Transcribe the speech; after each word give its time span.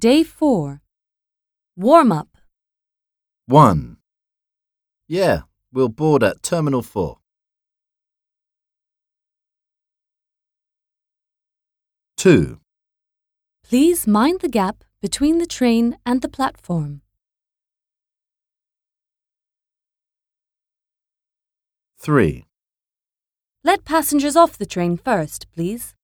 Day 0.00 0.22
4. 0.22 0.80
Warm 1.76 2.10
up. 2.10 2.38
1. 3.44 3.98
Yeah, 5.06 5.42
we'll 5.74 5.90
board 5.90 6.22
at 6.22 6.42
Terminal 6.42 6.80
4. 6.80 7.18
2. 12.16 12.60
Please 13.62 14.06
mind 14.06 14.40
the 14.40 14.48
gap 14.48 14.84
between 15.02 15.36
the 15.36 15.44
train 15.44 15.98
and 16.06 16.22
the 16.22 16.30
platform. 16.30 17.02
3. 21.98 22.46
Let 23.62 23.84
passengers 23.84 24.34
off 24.34 24.56
the 24.56 24.64
train 24.64 24.96
first, 24.96 25.46
please. 25.54 25.94